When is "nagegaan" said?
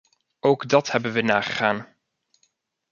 1.21-1.95